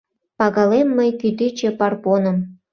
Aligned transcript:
Пагалем 0.39 0.87
мый 0.97 1.09
кӱтӱчӧ 1.19 1.69
Парпоным! 1.79 2.37